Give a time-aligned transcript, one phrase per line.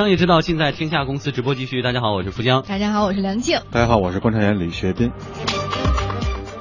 [0.00, 1.82] 商业之道尽在天下公司直播继续。
[1.82, 2.62] 大家好，我是富江。
[2.62, 3.60] 大家好，我是梁静。
[3.70, 5.12] 大家好，我是观察员李学斌。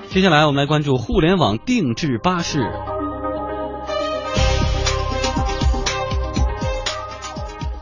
[0.10, 2.89] 接下来我们来关注互联网定制巴士。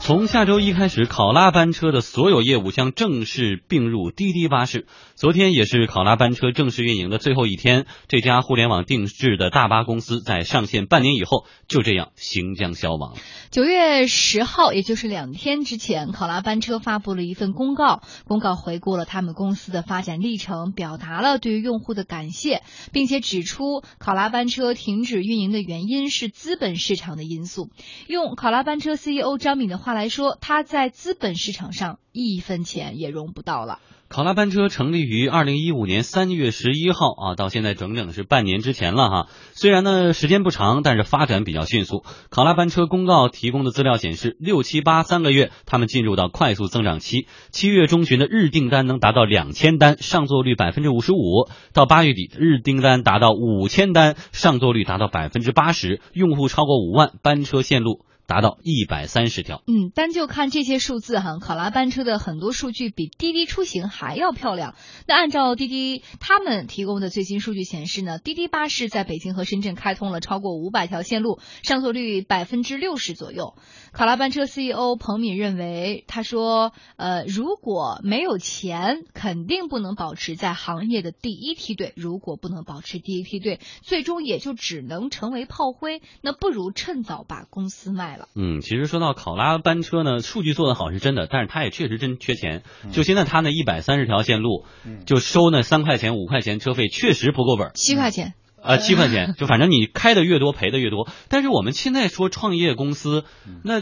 [0.08, 4.88] 从下周一开始，考拉班车的所有业务将正式并入滴滴巴士。
[5.16, 13.16] 昨天也是考拉班车正式运营的最后一天，这家互联网定制的大巴公司在上线半年以后，就这样行将消亡。
[13.52, 22.62] 九月十号，也就是两天之前，考拉班车发布了一份公告，公告回顾了他们公司的发展历程，表达了对于用户的感谢，
[22.94, 27.72] 并且指出考拉班车停止运营的原因是资本市场的因素。
[28.08, 33.80] 用考拉班车 CEO 张敏的话来说，他在资本市场上一分钱也融不到了。
[34.10, 39.28] 考拉班车成立于二零一五年三月十一号啊，到现在整整是半年之前了哈。
[39.54, 42.04] 虽然呢时间不长，但是发展比较迅速。
[42.30, 47.26] 考拉班车公告提供的资料显示，六七八三个月，他们进入到快速增长期。
[47.50, 58.06] 七月中旬的日订单能达到两千单，上座率百分之五十五；到八月底，日订单达到五千单，上座率达到百分之八十，用户超过五万，班车线路。
[58.28, 59.64] 达到一百三十条。
[59.68, 64.76] 嗯，单就看这些数字哈，考拉班车的很多数据比滴滴出行还要漂亮。
[65.08, 73.56] 那按照滴滴他们提供的最新数据显示呢，滴滴巴士在北京和深圳开通了超过五百条线路，上座率百分之六十左右。
[73.94, 81.94] 考拉班车 CEO 彭敏认为，他说，呃，如果没有钱，肯定不能保持在行业的第一梯队。
[81.96, 86.02] 如果不能保持第一梯队，最终也就只能成为炮灰。
[86.22, 88.17] 那不如趁早把公司卖。
[88.36, 92.64] 嗯，其实说到考拉班车呢，数据做得好是真的，但是他也确实真缺钱。
[92.92, 94.66] 就现在他那一百三十条线路，
[95.06, 97.72] 就收那三块钱、五块钱车费，确实不够本。
[97.76, 101.08] 七块钱，呃，七块钱， 就反正你开的越多，赔的越多。
[101.30, 103.24] 但是我们现在说创业公司，
[103.64, 103.82] 那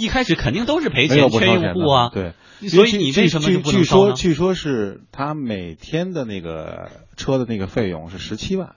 [0.00, 2.10] 一开始肯定都是赔钱，缺用户啊。
[2.12, 2.32] 对，
[2.68, 8.76] 所以你为什么就不能据说，据说是他每天的那个车的那个费用是十七万。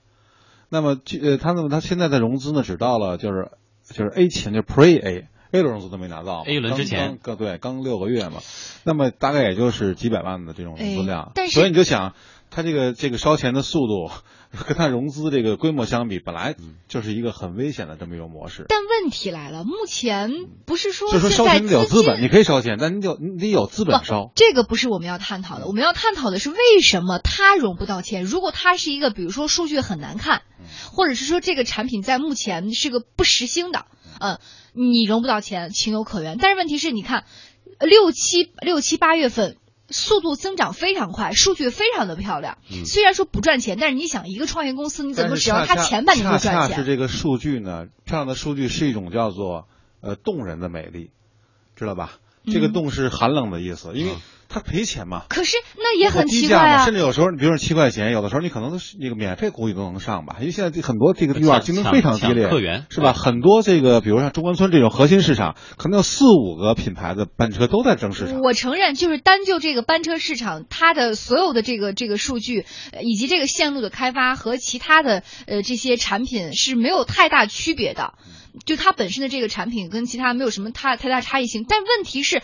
[0.70, 3.52] 那么，呃，他那么他现在的融资呢，只到了就是。
[3.90, 8.42] 就是 A 钱，就 Pre A，A 轮融资都没拿到，A 轮之前，刚对，刚六个月嘛，
[8.84, 12.14] 那么大概也就是几百万的这种融资量，但是所以你就想，
[12.50, 14.12] 它这个这个烧钱的速度
[14.66, 16.56] 跟它融资这个规模相比，本来
[16.88, 18.66] 就是一个很危险的这么一种模式。
[18.70, 20.32] 但问题来了，目前
[20.66, 24.32] 不是说就说烧钱得有资本，你可以烧钱，但你有你得有资本烧。
[24.36, 28.24] 这个不是我们要探讨的，我们要探讨的是为什么它融不到钱。
[28.24, 30.42] 如果它是一个，比如说数据很难看。
[30.92, 33.86] 或者是说这个产品在目前是个不实心的，
[34.20, 34.40] 嗯，
[34.74, 36.38] 你融不到钱，情有可原。
[36.40, 37.26] 但是问题是，你看
[37.80, 39.56] 六七六七八月份
[39.90, 42.58] 速度增长非常快，数据非常的漂亮。
[42.86, 46.54] 虽然说不赚钱，但是你想，一个创业公司你怎么只要它前半年就赚钱？
[46.54, 49.68] 恰恰是这个数据呢，漂亮的数据是一种叫做
[50.02, 51.12] 呃动人的美丽，
[51.76, 52.20] 知道吧？
[52.46, 54.14] 这个动是寒冷的意思，因为。
[54.58, 55.24] 他赔钱嘛？
[55.30, 56.86] 可是那也很奇怪啊！
[56.86, 60.38] 甚至有时候，你比如说七块钱，有的时候你可能是那个免费估计都能上吧？
[60.40, 63.14] 因为现在很多这个地方竞争非常激烈，客源是吧？
[63.14, 68.42] 很多这个，比如像中关村这种核心市场，可能有四五个品牌的班车都在争市场。
[68.42, 72.66] 我承认，就是单就这个班车市场，它的所有的这个这个数据，
[73.02, 78.14] 以及这个线路的开发和其他的呃这些产品是没有太大区别的。
[78.66, 82.42] 就它本身的这个产品跟其他没有什么太太大差异性，但问题是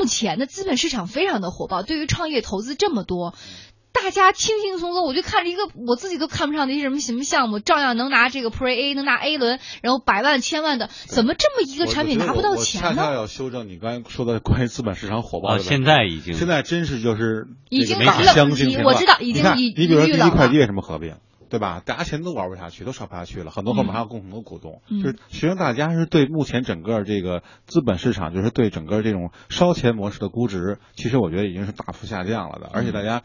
[0.00, 3.34] 目前的资本市场非常的火爆，对于创业投资这么多，
[3.92, 12.88] 大家轻轻松松，我就看着一个我自己都看不上的一些什么什么项目，照样能拿这个 Pre A 能拿 A 轮，然后百万千万的，怎么这么一个产品拿不到钱呢？
[12.88, 21.16] 恰恰要修正你刚才说的关于资本市场火爆的，现在已经现在真是就是已经法相近，我知道已经你你比如说滴滴快递为什么合并？
[21.52, 21.82] 对吧？
[21.84, 23.50] 大家钱都玩不下去，都烧不下去了。
[23.50, 32.70] 很多后面还有共同的股东，就是实际上大家是对目前整个这个资本市场，就是对整个这种烧钱模式的估值，其实我觉得已经是大幅下降了的。
[32.72, 33.22] 而且大家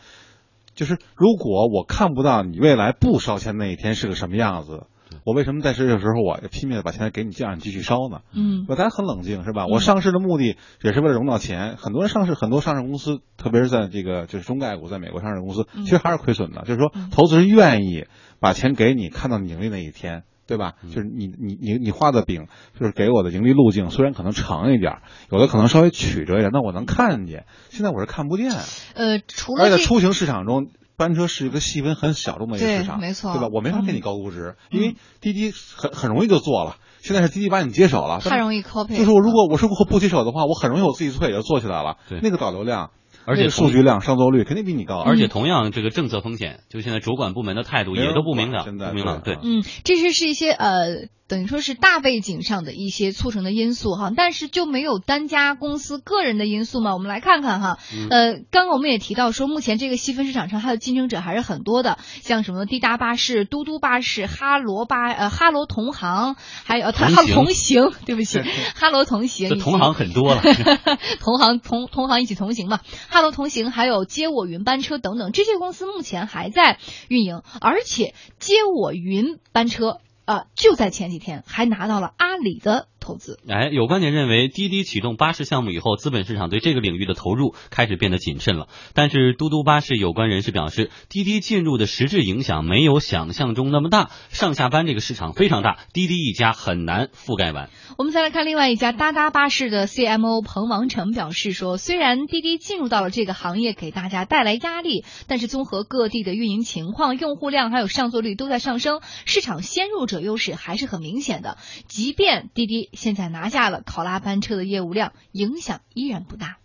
[0.75, 4.87] 就是如果我看不到你未来不烧钱那一天是个什么样子。
[5.25, 8.19] 我为什么在这个时候我拼命的把钱给你，这样继续烧呢？
[8.33, 9.65] 嗯，大家很冷静是吧？
[9.67, 11.75] 我上市的目的也是为了融到钱。
[11.77, 16.61] 很多人上市，很多上市公司，特别是在这个就是中概股，在美国上市公司，其实还是亏损的。
[16.61, 18.05] 就是说，投资人愿意
[18.39, 20.73] 把钱给你，看到你盈利那一天，对吧？
[20.83, 22.47] 就是你你你你画的饼，
[22.79, 24.99] 就是给我的盈利路径，虽然可能长一点，
[25.31, 27.45] 有的可能稍微曲折一点，那我能看见。
[27.69, 28.51] 现在我是看不见。
[28.95, 30.67] 呃，除了而在出行市场中。
[30.97, 33.49] 班车是一个细分很小众的一个市场，没错，对吧？
[33.53, 36.77] 我没法给你高估值，因为滴滴很很容易就做了。
[37.01, 38.97] 现在是滴滴把你接手了，太容易 copy。
[38.97, 41.97] 就是我如果我是不不接手的话，我很容易我自己做也就做起来了。
[42.23, 42.89] 那个导流量，
[43.27, 44.97] 而且数据量、上座率肯定比你高。
[44.99, 49.21] 而且同样，这个政策风险，就现在主管部门的态度也都不明朗，不明朗。
[49.21, 51.09] 对，嗯，这些是一些呃。
[51.29, 56.93] 等于说是大背景上的一些促成的因素哈，但是就没有单家公司个人的因素嘛？
[56.93, 57.79] 我们来看看哈，
[58.09, 68.39] 呃，刚刚我们也提到说，目前这个细分市场上它的竞争者还是很多的，像什么滴答巴士、嘟嘟巴士、哈罗巴呃哈罗同行，还有它 同行，对不起，
[68.79, 70.41] 哈罗同行，同行很多了，
[71.19, 72.79] 同行同同行一起同行嘛，
[73.17, 76.77] 哈罗同行还有接我云班车等等这些公司目前还在
[77.07, 79.97] 运营，而且接我云班车。
[80.25, 82.89] 啊，就在前几天还拿到了阿里的。
[83.07, 88.67] 投资哎，有观点认为，滴滴启动巴士项目以后，资本市场对这个领域的投入开始变得谨慎了。
[88.93, 94.11] 但是，嘟嘟巴士有关人士表示，滴滴进入的实质影响没有想象中那么大。
[94.29, 97.69] 上下班这个市场非常大，滴滴一家很难覆盖完。
[97.97, 111.57] 我们再来看另外一家哒哒巴士的 CMO 彭王成表示说，虽然滴滴进入到了这个行业，给大家带来压力，但是综合各地的运营情况、用户量还有上座率都在上升，市场先入者优势还是很明显的。
[111.87, 112.89] 即便滴滴。
[112.97, 116.57] 现在拿下了考拉班车的业务量，影响依然不大。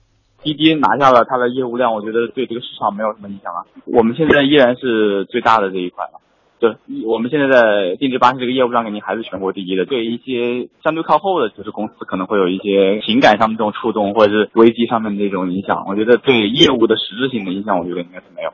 [0.43, 3.69] 滴滴拿下了它的业务量，我觉得对这个市场没有什么影响啊。
[3.85, 6.21] 我们现在依然是最大的这一块了。
[6.59, 6.75] 就
[7.07, 9.85] 我们现在在定制巴士这个业务上肯定还是全国第一的。
[9.85, 15.85] 对一些相对靠后的就是公司，可能会有一些情感上面这种触动，或者是危机上面的这种影响。
[15.87, 18.51] 我觉得对业务的实质性的影响，我觉得应该是没有。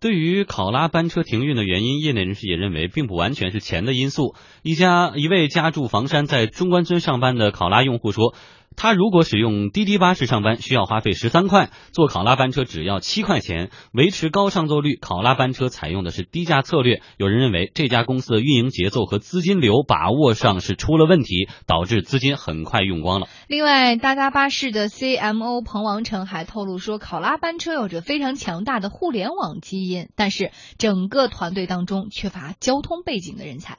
[0.00, 4.34] 对于考拉班车停运的原因，业内人士也认为，并不完全是钱的因素。
[4.62, 8.34] 一家一位家住房山，在中关村上班的考拉用户说。
[8.76, 13.70] 他如果使用滴滴巴士上班，需要花费十三块；坐考拉班车只要七块钱。
[13.92, 17.00] 维持高上座率，考拉班车采用的是低价策略。
[17.16, 23.28] 有人认为这家公司的运营节奏和资金流把握上是出了问题，导致资金很快用光了。
[23.48, 33.78] 另外，哒哒巴士的 CMO 彭王成还透露说，考拉班车有着非常强大的互联网基因，但是整个团队当中缺乏交通背景的人才。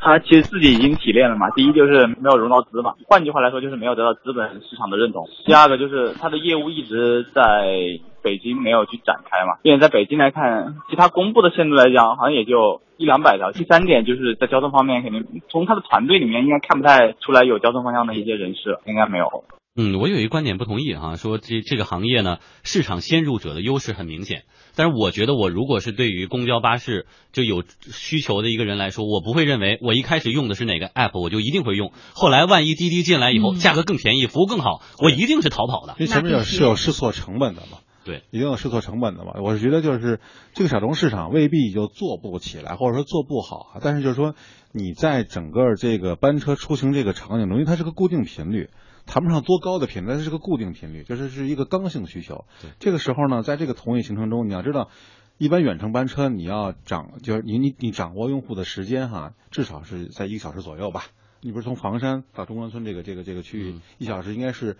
[0.00, 5.28] 他其实自己已经体炼了嘛，第一就是没有融到资嘛，换句话来说就是没有得到资本市场的认同。
[5.44, 13.52] 第二个就是他的业务一直在北京没有去展开嘛，并且在北京来看，其他公布的线路来讲，好像也就一两百条。
[13.52, 19.44] 第三点就是在交通方面，肯定从他的团队里面应该看不太出来有交通方向的一些人士，应该没有。
[19.76, 24.42] 嗯，我有一个观点不同意哈，说这这个行业呢，市场先入者的优势很明显。
[24.74, 31.92] 但是我觉得，我如果是对于公交巴士就有需求的一个人来说，我不会认为我一开始用的是哪个 app，我就一定会用。
[32.14, 35.94] 后来万一滴滴进来以后，价格更便宜，服务更好，我一定是逃跑的。
[36.00, 39.34] 因为前面有是有试错成本的嘛，对，一定有试错成本的嘛。
[39.40, 40.18] 我是觉得就是
[40.52, 43.78] 这个小众市场未必就做不起来，或者说做不好。
[43.80, 44.34] 但是就是说
[44.72, 48.68] 你在整个这个班车出行这个场景中，因为它是个固定频率。
[49.10, 52.44] 谈不上多高的频率，但是是个固定频率，就是是一个刚性需求。
[52.78, 54.88] 这个时候呢，在这个同一行程中，你要知道，
[55.36, 61.06] 一般远程班车你要掌，就是你你你掌握用户的时间哈，至少是在一个小时左右吧。
[61.42, 64.76] 你不是从房山到中关村这个这个这个区域，一小时应该是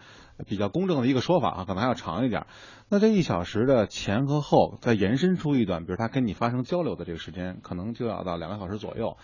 [0.46, 2.46] 比较公正的一个说法啊，可能还要长一点。
[2.88, 9.16] 那这一小时的前和后再延伸出一段，比如他跟你发生交流的这个时间，可能就要到两个小时左右。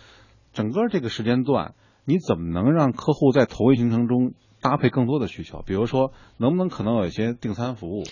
[0.53, 4.33] 整个这个时间段，你怎么能让客户在同一行程中？
[4.69, 8.03] 搭配更多的需求，比如说，能不能可能有一些订餐服务？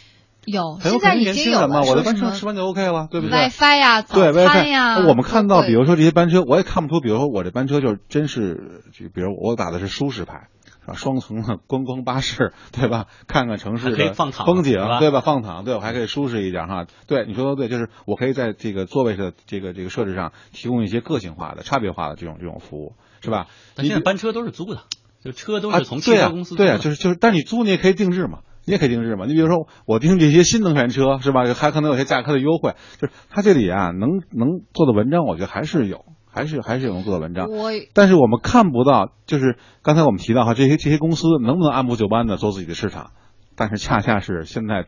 [0.44, 1.82] 有，现在已经有了。
[1.82, 4.98] 我的班车吃完就 OK 了，对不对？WiFi 呀，对 WiFi 呀。
[5.00, 10.48] 我们看到，比如说这些班车，我也看不出，比如说我这班车就是真是，就比如我打的是舒适牌，
[10.82, 10.94] 是吧？
[10.94, 13.06] 双层的观光巴士，对吧？
[13.26, 15.20] 看看城市的风景，对吧？
[15.20, 16.86] 放躺，对我还可以舒适一点哈。
[17.08, 22.92] 对，你说的对，就是我可以在这个座位的这个这个设置上提供一些个性化的、差别化的这种这种服务，
[23.22, 23.46] 是吧？
[23.76, 24.82] 现在班车都是租的。
[25.24, 29.24] 就车都是从汽车公司对啊，就是就是，但是你租你也可以定制嘛，你也可以定制嘛。
[29.24, 31.44] 你比如说我订这些新能源车是吧？
[31.54, 32.74] 还可能有些价格的优惠。
[33.00, 37.48] 就是它这里啊，能能做的文章，我觉得还是有，还是还是有能做的文章。
[37.94, 43.12] 但是我们看不到，就是刚才我们提到哈，这些这些公司能不能按部就班的做自己的市场？
[43.56, 44.84] 但是恰恰是现在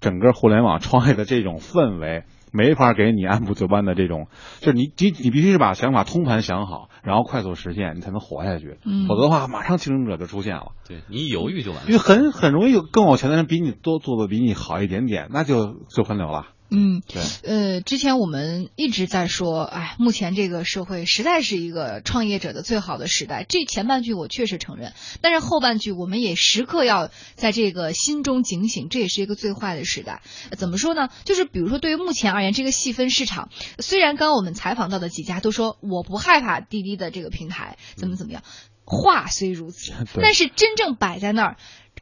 [0.00, 2.24] 整个互联网创业的这种氛围。
[2.52, 4.28] 没法给你按部就班的这种，
[4.60, 8.78] 就是你你你必须是把想法通盘想好，然后快速实现，你才能活下去。
[8.84, 10.72] 嗯，否则的话，马上竞争者就出现了。
[10.86, 16.46] 对你一犹豫就完了，因为很很容易有更有钱的人比你多做的比你好一点点，那就就分流了。
[16.70, 23.46] 嗯，对，呃，之前我们一直在说，哎，目前这个社会实在是一个创业者的最好的时代。
[23.48, 30.20] 这前半句我确实承认，但是后半句我们也时刻要在这个心中警醒，这也是一个最坏的时代。
[30.58, 31.08] 怎么说呢？
[31.24, 33.48] 就是比如说，对于目前而言，这个细分市场，
[33.78, 38.42] 虽然刚刚我们采访到的几家都说我不害怕滴滴的这个平台怎么怎么样，
[38.84, 41.56] 话虽如此， 但是真正摆在那儿，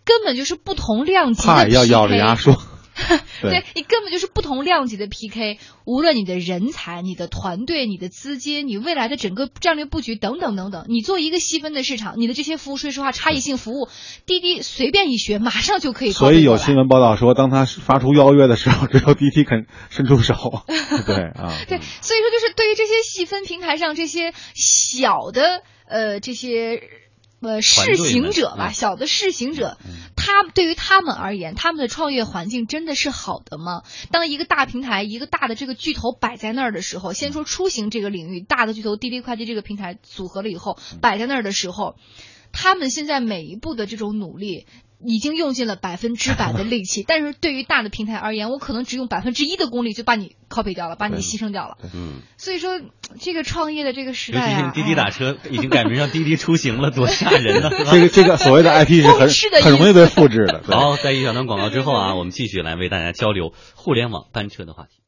[0.05, 2.61] 根本就是不同量级的要咬着牙说。
[3.43, 13.89] 对你根本就是不同量级的 PK，无论你的人才、你的团队、你的资金、你未来的整个战略布局等等等等，你做一个细分的市场，你的这些服务，说实话，差异性服务，
[14.25, 16.13] 滴滴随便一学，马上就可以。
[16.13, 20.35] 所以有新闻报道说，当他发出邀约的时候，只有滴滴肯伸出手。
[21.07, 26.81] 对啊，对，所以说就是对于这些细分平台上这些小的呃这些。
[27.41, 29.79] 呃，试行者吧，小的试行者，
[30.17, 33.83] 他对于他们而言，他们的创业环境真的是好的吗？
[34.11, 41.97] 当一个大平台、一个大的这个巨头摆在那儿的时候，先说出行这个领域，大的巨头滴滴快滴这个平台组合了以后，摆在那儿的时候，
[42.53, 44.67] 他们现在每一步的这种努力。
[45.05, 51.77] 已经用尽了百分之百的力气， 但是对于大的平台而言，我可能只用百分之一的功力就把你 copy 掉了，把你牺牲掉了。
[51.95, 52.81] 嗯，所以说
[53.21, 57.71] 这个创业的这个时代啊，滴滴打车 已经改名叫滴滴出行了，多吓人呢！
[57.91, 60.63] 这个这个所谓的 IP 是很很容易被复制的。
[60.67, 65.06] 好，在一小段广告之后啊，我们继续来为大家交流互联网班车的话题。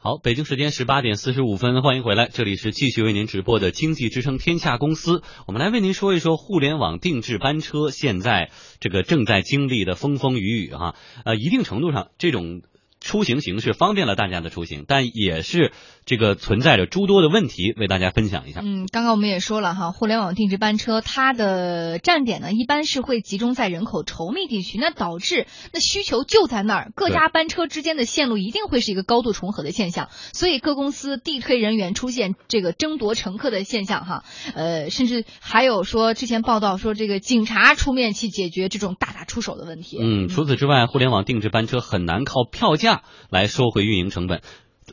[0.00, 12.62] 好，北京时间十八点四十五分，欢迎回来，这里是继续为您直播的经济之声天下公司，我们来为您说一说互联网定制班车现在这个正在经历的风风雨雨哈，呃，一定程度上这种。
[13.00, 15.72] 出行形式方便了大家的出行，但也是
[16.04, 18.60] 这个存在着诸多的问题，为大家分享一下。
[18.64, 34.24] 嗯，刚刚我们也说了哈，互联网定制班车它的站点呢，一般是会集中在人口稠密地区，那导致那需求就在那儿，各家班车之间的线路一定会是一个高度重合的现象，所以各公司地推人员出现这个争夺乘客的现象哈，
[34.54, 39.98] 呃，甚至还有说之前报道说这个警察出面去解决这种大打出手的问题。
[40.00, 42.87] 嗯，除此之外，互联网定制班车很难靠票价。
[42.88, 44.40] 价来收回运营成本，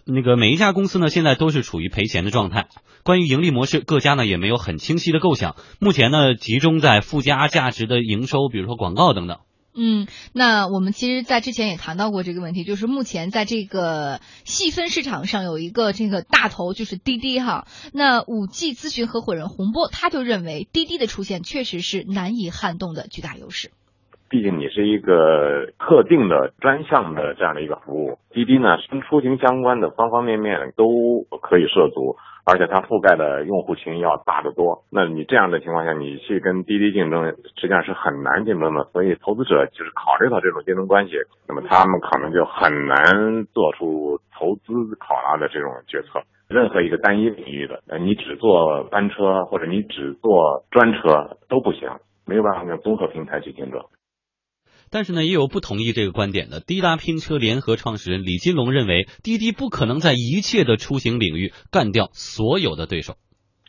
[0.06, 2.68] 那个每一家公司呢，现在都是处于赔钱的状态。
[3.04, 5.56] 关于盈利模式，各家呢也没有很清晰的构想。
[5.80, 9.38] 目前呢，集中在附加价值的营收，比如说广告等等。
[9.78, 17.68] 嗯，那我们其实，在之前也谈到过这个问题，就是目前在这个细分市场上有一个这个大头，就是滴滴哈。
[17.94, 23.72] 那五 G 咨询合伙人洪波他就认为，滴滴的出现确实是难以撼动的巨大优势。
[24.36, 34.84] 毕竟你是一个特定的专项的这样的一个服务，滴滴呢跟出行相关的方方面面都可以涉足，而且它覆盖的用户群要大得多。
[34.92, 37.24] 那你这样的情况下，你去跟滴滴竞争，
[37.56, 38.84] 实际上是很难竞争的。
[38.92, 41.14] 所以投资者就是考虑到这种竞争关系，
[41.48, 46.20] 那么他们可能就很难做出投资考拉的这种决策。
[46.50, 51.90] 任何一个单一领域的，你只做班车或者你只做专车都不行，
[52.26, 53.82] 没有办法跟综合平台去竞争。
[54.90, 56.60] 但是呢，也有不同意这个观点的。
[56.60, 63.16] 滴答拼车联合创始人李金龙认为，滴滴不可能在一切的出行领域干掉所有的对手。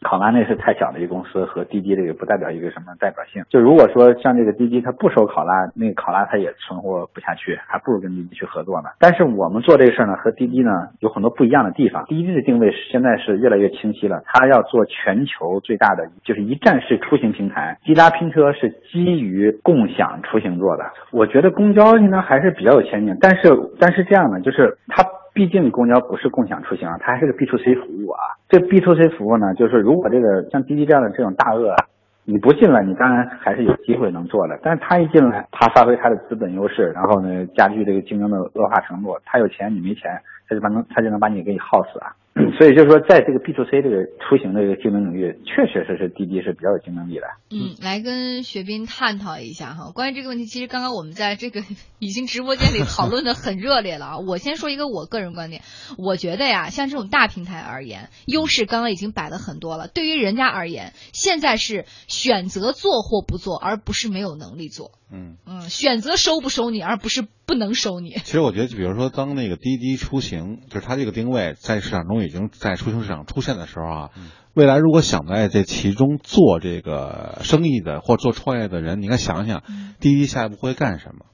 [0.03, 3.43] 考拉那是太小的一个公司，和滴滴这个不代表一个什么代表性。
[3.49, 8.91] 就如果说像这个滴滴，它不收考拉，那个考拉它也存活不下去，还不如跟滴滴去合作呢。
[8.99, 12.05] 但是我们做这个事儿呢，和滴滴呢有很多不一样的地方。
[12.05, 17.79] 滴滴的定位现在是越来越清晰了，它要做全球最大的就是一站式出行平台。
[17.85, 20.85] 滴答拼车是基于共享出行做的。
[21.11, 23.49] 我觉得公交应该还是比较有前景，但是
[23.81, 25.03] 但是这样的就是它。
[25.37, 28.19] 毕竟公交不是共享出行啊，它还是个 B to C 服务啊。
[28.49, 31.77] 这 B to C 服务呢，就是如果这个像滴滴这样的这种大鳄，
[32.25, 34.59] 你不进了，你当然还是有机会能做的。
[34.63, 39.15] 但是他一进来，他发挥他的资本优势，然后呢，加剧这个竞争的恶化程度。
[39.27, 42.17] 他有钱，你没钱，他就把能他就能把你给耗死啊。
[42.59, 47.27] 所以就是说，在这个 B to C 这个出行的这个竞争领域，确实是是滴滴是比较有竞争力的。
[47.51, 51.63] 嗯，来跟雪斌探讨一下哈，关于这个问题，其实刚刚我们在这个
[51.99, 54.19] 已经直播间里讨论的很热烈了啊。
[54.19, 55.63] 我先说一个我个人观点，
[55.97, 59.89] 我觉得呀，像这种大平台而言，优势刚刚已经摆了很多了。
[59.89, 64.93] 对于人家而言，现在是选择做或不做，而不是没有能力做。
[65.11, 68.11] 嗯嗯，选择收不收你，而不是不能收你。
[68.11, 74.11] 其实我觉得，就比如说，当那个滴滴出行，就是它这个定位在市场中已经在出行市场出现的时候啊，
[74.55, 79.63] 未来如果想在这其中做这个生意的或做创业的人，你应该想想，
[80.01, 81.27] 滴滴下一步会干什么，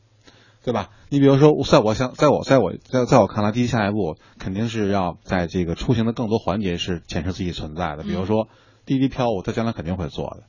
[0.62, 0.90] 对吧？
[1.08, 8.48] 你比如说，在我想，在我在我在在我看来，滴滴下一步肯定是要在这个出行的更多环节是检测自己存在的，比如说
[8.84, 10.44] 滴滴票务，它将来肯定会做的。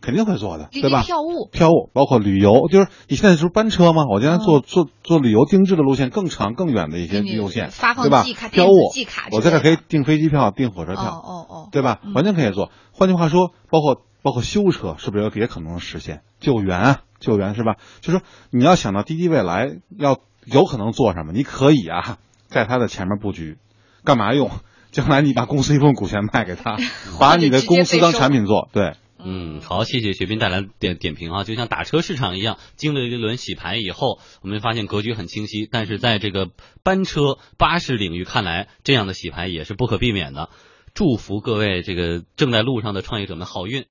[0.00, 1.02] 肯定会做的，对吧？
[1.02, 4.04] 票务，票务包括旅游，就是你现在是班车吗？
[4.10, 7.70] 我将来做做做旅游定制的路线，更长更远的一些路线，
[8.02, 8.22] 对吧？
[8.50, 8.90] 票务，
[9.32, 12.00] 我在这可以订飞机票、订火车票，哦哦，对吧？
[12.14, 12.70] 完全可以做。
[12.92, 16.22] 换句话说，包括包括修车，是不是也可能实现？
[16.40, 17.76] 救援啊，救援是吧？
[18.00, 22.16] 就说你要想到滴滴未来要有可能做什么，你可以啊，
[22.48, 23.58] 在它的前面布局，
[24.04, 24.50] 干嘛用？
[24.92, 26.76] 将来你把公司一部分股权卖给他，
[27.20, 28.94] 把你的公司当产品做，对。
[29.24, 36.50] 嗯，好，谢谢学斌带来点点评啊，就像打车市场一样，经历了一轮洗牌以后，我们发现格局很清晰，但是在这个
[36.82, 40.48] 班车巴士领域，看来这样的洗牌也是不可避免的。
[40.92, 43.78] 祝福各位这个正在路上的创业者们好运。